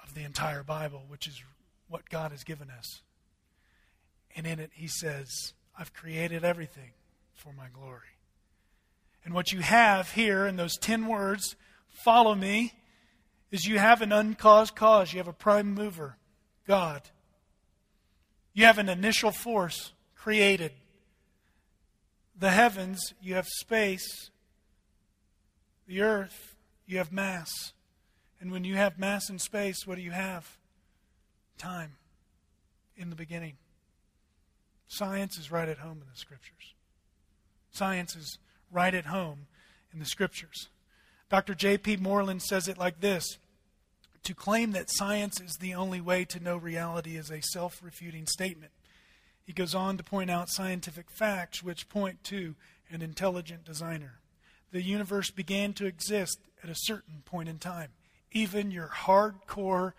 [0.00, 1.42] of the entire Bible, which is
[1.88, 3.02] what God has given us.
[4.36, 6.92] And in it, He says, I've created everything
[7.34, 8.13] for my glory.
[9.24, 11.56] And what you have here in those 10 words,
[12.04, 12.74] follow me,
[13.50, 15.12] is you have an uncaused cause.
[15.12, 16.16] You have a prime mover,
[16.66, 17.02] God.
[18.52, 20.72] You have an initial force created.
[22.38, 24.30] The heavens, you have space.
[25.86, 26.56] The earth,
[26.86, 27.72] you have mass.
[28.40, 30.58] And when you have mass and space, what do you have?
[31.56, 31.92] Time
[32.96, 33.54] in the beginning.
[34.86, 36.74] Science is right at home in the scriptures.
[37.70, 38.38] Science is
[38.74, 39.46] right at home
[39.92, 40.68] in the scriptures.
[41.30, 41.54] Dr.
[41.54, 41.96] J.P.
[41.96, 43.38] Moreland says it like this
[44.24, 48.26] To claim that science is the only way to know reality is a self refuting
[48.26, 48.72] statement.
[49.44, 52.54] He goes on to point out scientific facts which point to
[52.90, 54.18] an intelligent designer.
[54.72, 57.90] The universe began to exist at a certain point in time.
[58.32, 59.92] Even your hardcore,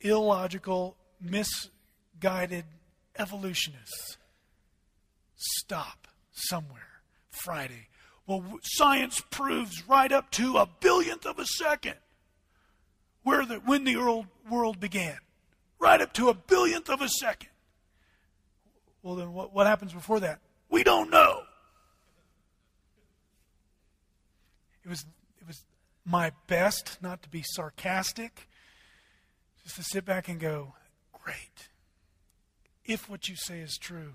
[0.00, 2.64] illogical, misguided
[3.16, 4.18] evolutionists
[5.36, 7.88] stop somewhere Friday.
[8.26, 11.96] Well, science proves right up to a billionth of a second
[13.22, 15.18] where the, when the world, world began.
[15.78, 17.48] Right up to a billionth of a second.
[19.02, 20.38] Well, then what, what happens before that?
[20.70, 21.42] We don't know.
[24.84, 25.04] It was
[25.40, 25.64] it was
[26.04, 28.48] my best not to be sarcastic,
[29.64, 30.74] just to sit back and go,
[31.12, 31.68] Great.
[32.84, 34.14] If what you say is true,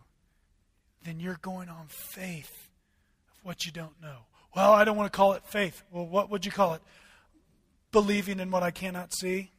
[1.04, 2.67] then you're going on faith
[3.48, 4.18] what you don't know.
[4.54, 5.82] Well, I don't want to call it faith.
[5.90, 6.82] Well, what would you call it?
[7.94, 9.52] Believing in what I cannot see?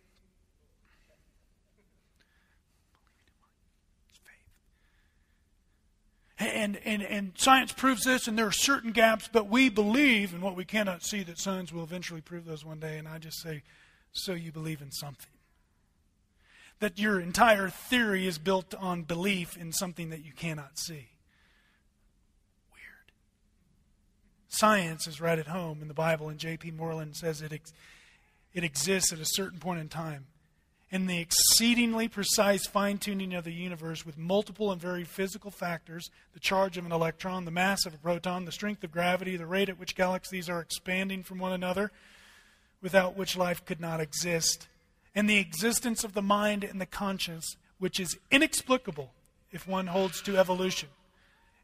[6.39, 10.43] And, and, and science proves this, and there are certain gaps, but we believe in
[10.43, 12.99] what we cannot see that science will eventually prove those one day.
[12.99, 13.63] And I just say,
[14.13, 15.33] so you believe in something.
[16.81, 21.09] That your entire theory is built on belief in something that you cannot see.
[24.49, 26.73] Science is right at home in the Bible, and J.P.
[26.73, 27.73] Moreland says it, ex-
[28.55, 30.27] it exists at a certain point in time
[30.91, 36.11] and the exceedingly precise fine tuning of the universe with multiple and very physical factors
[36.33, 39.47] the charge of an electron, the mass of a proton, the strength of gravity, the
[39.47, 41.91] rate at which galaxies are expanding from one another,
[42.81, 44.69] without which life could not exist,
[45.15, 49.13] and the existence of the mind and the conscience, which is inexplicable
[49.53, 50.89] if one holds to evolution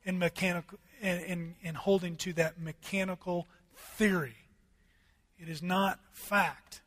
[0.04, 4.36] and mechanical, in, in, in holding to that mechanical theory.
[5.38, 6.80] It is not fact.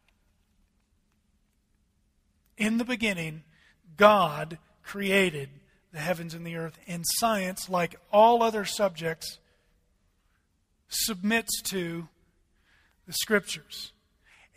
[2.57, 3.43] In the beginning,
[3.97, 5.49] God created
[5.91, 9.39] the heavens and the earth, and science, like all other subjects,
[10.89, 12.07] submits to
[13.05, 13.91] the scriptures.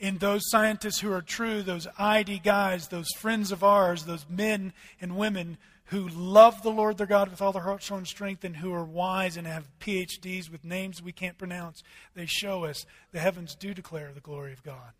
[0.00, 4.72] And those scientists who are true, those ID guys, those friends of ours, those men
[5.00, 5.58] and women
[5.90, 8.72] who love the Lord their God with all their heart, soul, and strength, and who
[8.72, 11.82] are wise and have PhDs with names we can't pronounce,
[12.14, 14.92] they show us the heavens do declare the glory of God.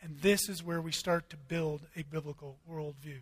[0.00, 3.18] And this is where we start to build a biblical worldview.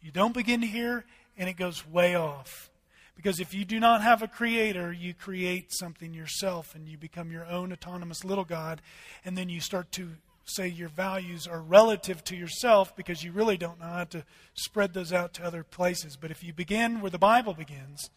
[0.00, 1.04] You don't begin here,
[1.36, 2.70] and it goes way off.
[3.16, 7.30] Because if you do not have a creator, you create something yourself and you become
[7.30, 8.80] your own autonomous little God.
[9.24, 10.12] And then you start to
[10.54, 14.24] say your values are relative to yourself because you really don't know how to
[14.54, 16.16] spread those out to other places.
[16.16, 18.10] But if you begin where the Bible begins,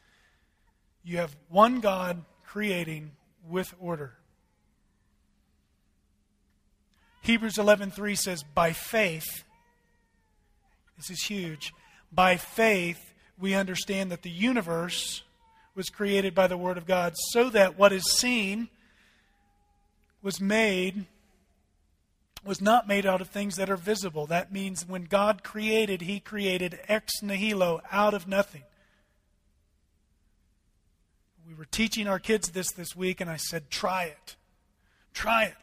[1.03, 3.11] you have one God creating
[3.47, 4.13] with order.
[7.21, 9.43] Hebrews 11:3 says by faith
[10.97, 11.73] this is huge
[12.11, 15.23] by faith we understand that the universe
[15.73, 18.69] was created by the Word of God so that what is seen
[20.21, 21.05] was made
[22.45, 24.27] was not made out of things that are visible.
[24.27, 28.63] That means when God created, He created ex nihilo, out of nothing.
[31.47, 34.35] We were teaching our kids this this week, and I said, try it.
[35.13, 35.55] Try it.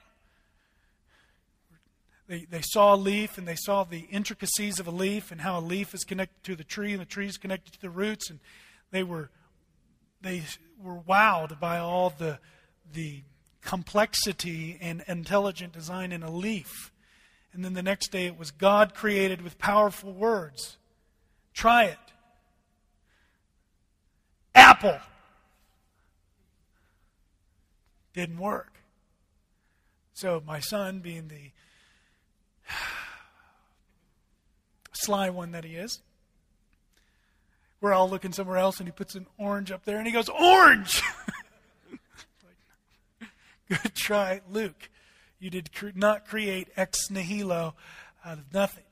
[2.29, 5.59] They, they saw a leaf and they saw the intricacies of a leaf and how
[5.59, 8.31] a leaf is connected to the tree and the tree is connected to the roots
[8.31, 8.41] and
[8.91, 9.29] they were
[10.23, 10.43] they
[10.83, 12.39] were wowed by all the
[12.91, 13.23] the
[13.63, 16.93] complexity and intelligent design in a leaf.
[17.53, 20.79] And then the next day it was God created with powerful words.
[21.55, 21.99] Try it.
[24.55, 24.99] Apple.
[28.15, 28.75] Didn't work.
[30.13, 31.51] So my son, being the
[34.93, 36.01] sly one that he is.
[37.81, 40.29] We're all looking somewhere else, and he puts an orange up there, and he goes,
[40.29, 41.03] Orange!
[43.73, 44.91] Good try, Luke.
[45.39, 47.75] You did not create ex nihilo
[48.23, 48.85] out of nothing.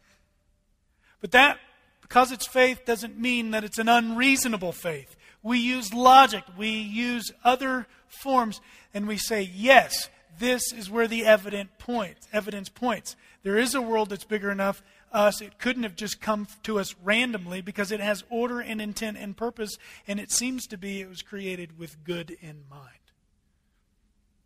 [1.21, 1.59] But that,
[2.01, 5.17] because it's faith, doesn't mean that it's an unreasonable faith.
[5.43, 8.63] We use logic, we use other forms,
[8.95, 10.09] and we say, yes,
[10.39, 13.17] this is where the evident points, evidence points.
[13.43, 15.43] There is a world that's bigger enough us.
[15.43, 19.37] It couldn't have just come to us randomly because it has order and intent and
[19.37, 19.77] purpose,
[20.09, 23.00] and it seems to be it was created with good in mind.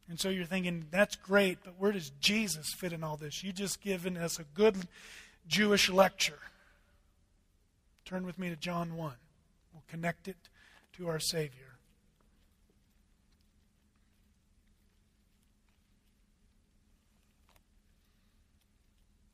[0.09, 3.43] And so you're thinking, that's great, but where does Jesus fit in all this?
[3.43, 4.77] You just given us a good
[5.49, 6.39] Jewish lecture.
[8.05, 9.13] Turn with me to John 1.
[9.73, 10.37] We'll connect it
[10.99, 11.79] to our Savior.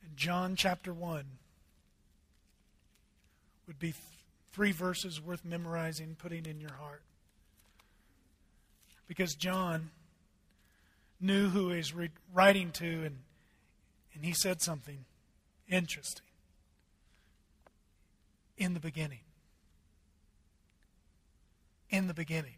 [0.07, 1.25] And John chapter 1
[3.67, 3.97] would be th-
[4.53, 7.03] three verses worth memorizing, putting in your heart.
[9.09, 9.91] Because John
[11.21, 13.19] knew who he was re- writing to, and,
[14.15, 15.05] and he said something
[15.69, 16.27] interesting.
[18.57, 19.21] In the beginning.
[21.89, 22.57] In the beginning.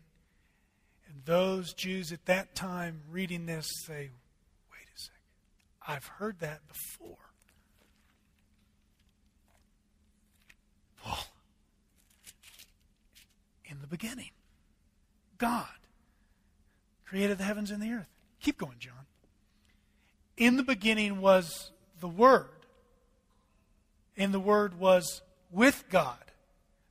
[1.09, 4.11] And those Jews at that time reading this say,
[4.71, 5.17] wait a second,
[5.87, 7.17] I've heard that before.
[11.05, 11.27] Well,
[13.65, 14.31] in the beginning,
[15.39, 15.67] God
[17.05, 18.07] created the heavens and the earth.
[18.43, 18.93] Keep going, John.
[20.37, 21.71] In the beginning was
[22.01, 22.49] the Word,
[24.17, 26.17] and the Word was with God.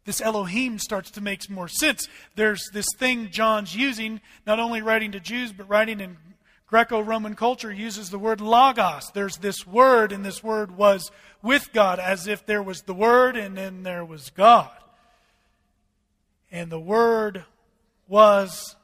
[0.06, 2.08] This Elohim starts to make more sense.
[2.36, 6.18] There's this thing John's using, not only writing to Jews, but writing in
[6.66, 9.12] Greco Roman culture uses the word logos.
[9.14, 13.36] There's this word, and this word was with God, as if there was the Word
[13.36, 14.72] and then there was God.
[16.52, 17.46] And the Word
[18.08, 18.76] was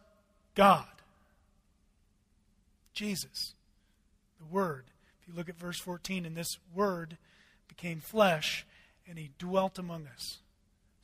[0.55, 0.85] God.
[2.97, 3.53] Jesus,
[4.39, 4.85] the Word.
[5.21, 7.17] If you look at verse 14, and this Word
[7.67, 8.65] became flesh,
[9.07, 10.39] and He dwelt among us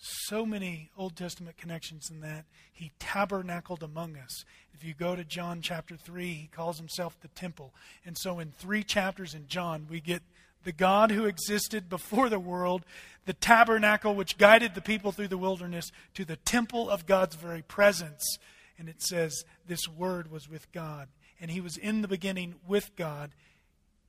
[0.04, 2.44] so many Old Testament connections in that.
[2.72, 4.44] He tabernacled among us.
[4.74, 7.74] If you go to John chapter 3, he calls himself the temple.
[8.06, 10.22] And so in three chapters in John, we get
[10.66, 12.86] the God who existed before the world,
[13.26, 17.62] the tabernacle which guided the people through the wilderness, to the temple of God's very
[17.62, 18.38] presence.
[18.78, 21.08] And it says, This word was with God.
[21.44, 23.32] And he was in the beginning with God.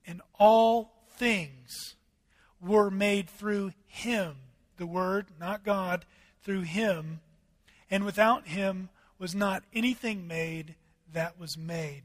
[0.07, 1.97] And all things
[2.62, 4.37] were made through him
[4.76, 6.05] the Word, not God,
[6.45, 7.20] through him.
[7.91, 10.76] And without him was not anything made
[11.12, 12.03] that was made.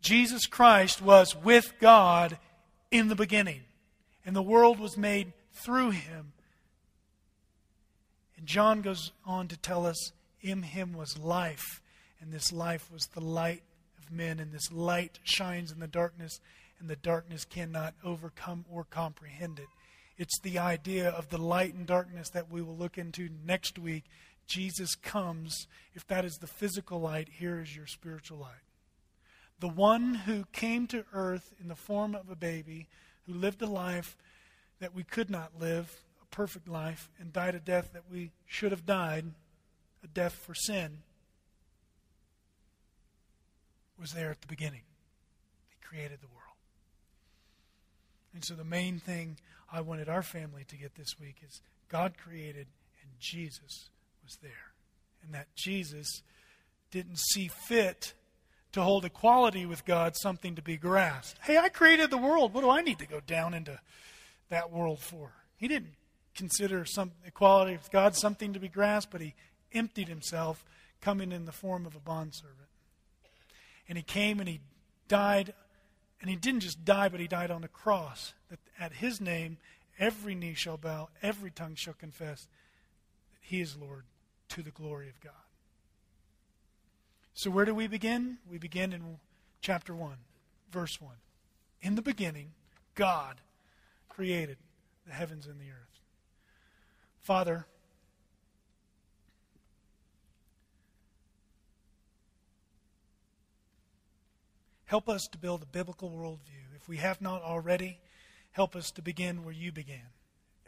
[0.00, 2.38] Jesus Christ was with God
[2.90, 3.60] in the beginning,
[4.24, 6.32] and the world was made through him.
[8.38, 11.82] And John goes on to tell us in him was life,
[12.20, 13.62] and this life was the light
[13.98, 16.40] of men, and this light shines in the darkness,
[16.78, 19.68] and the darkness cannot overcome or comprehend it.
[20.16, 24.04] It's the idea of the light and darkness that we will look into next week.
[24.46, 25.66] Jesus comes.
[25.94, 28.64] If that is the physical light, here is your spiritual light.
[29.60, 32.88] The one who came to earth in the form of a baby,
[33.26, 34.16] who lived a life
[34.80, 38.72] that we could not live, a perfect life, and died a death that we should
[38.72, 39.26] have died,
[40.02, 40.98] a death for sin,
[44.00, 44.82] was there at the beginning.
[45.68, 46.40] He created the world.
[48.34, 49.38] And so the main thing
[49.72, 52.66] I wanted our family to get this week is God created
[53.02, 53.90] and Jesus
[54.24, 54.72] was there.
[55.22, 56.22] And that Jesus
[56.90, 58.14] didn't see fit
[58.72, 61.38] to hold equality with God something to be grasped.
[61.42, 62.54] Hey, I created the world.
[62.54, 63.80] What do I need to go down into
[64.48, 65.32] that world for?
[65.56, 65.94] He didn't
[66.34, 69.34] consider some equality with God something to be grasped, but he
[69.72, 70.64] emptied himself,
[71.00, 72.69] coming in the form of a bondservant.
[73.90, 74.60] And he came and he
[75.08, 75.52] died,
[76.20, 78.34] and he didn't just die, but he died on the cross.
[78.48, 79.58] That at his name
[79.98, 82.46] every knee shall bow, every tongue shall confess
[83.32, 84.04] that he is Lord
[84.50, 85.32] to the glory of God.
[87.34, 88.38] So, where do we begin?
[88.48, 89.18] We begin in
[89.60, 90.12] chapter 1,
[90.70, 91.12] verse 1.
[91.82, 92.52] In the beginning,
[92.94, 93.40] God
[94.08, 94.58] created
[95.04, 96.00] the heavens and the earth.
[97.18, 97.66] Father,
[104.90, 106.74] help us to build a biblical worldview.
[106.74, 108.00] If we have not already,
[108.50, 110.10] help us to begin where you began,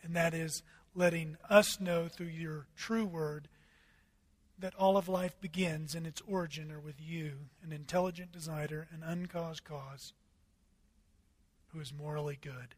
[0.04, 0.62] and that is
[0.94, 3.48] letting us know through your true word
[4.56, 7.32] that all of life begins in its origin are with you,
[7.64, 10.12] an intelligent designer, an uncaused cause,
[11.72, 12.76] who is morally good.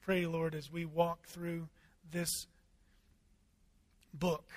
[0.00, 1.68] Pray, Lord, as we walk through
[2.10, 2.46] this
[4.14, 4.48] book,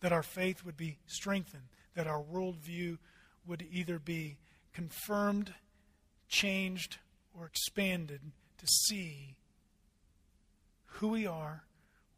[0.00, 2.96] that our faith would be strengthened, that our worldview
[3.46, 4.36] would either be
[4.72, 5.54] confirmed,
[6.28, 6.98] changed,
[7.38, 8.20] or expanded
[8.58, 9.36] to see
[10.84, 11.64] who we are,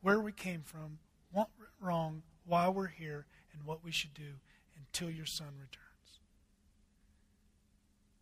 [0.02, 0.98] where we came from,
[1.32, 4.34] what went wrong, why we're here, and what we should do
[4.76, 6.20] until your Son returns.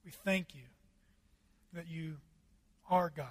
[0.05, 0.63] We thank you
[1.73, 2.19] that you
[2.91, 3.27] are God.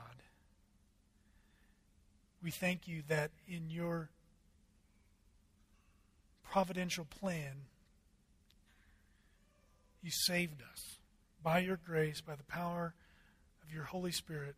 [2.44, 4.10] We thank you that in your
[6.44, 7.66] providential plan,
[10.02, 10.98] you saved us
[11.44, 12.94] by your grace, by the power
[13.64, 14.56] of your Holy Spirit,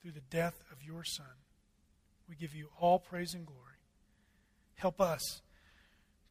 [0.00, 1.26] through the death of your Son.
[2.28, 3.62] We give you all praise and glory.
[4.76, 5.42] Help us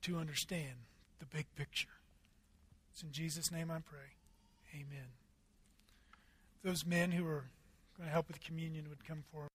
[0.04, 0.86] to understand
[1.20, 1.90] the big picture.
[2.94, 4.16] It's in Jesus' name I pray.
[4.74, 5.08] Amen.
[6.64, 7.46] Those men who are
[7.98, 9.46] going to help with communion would come forward.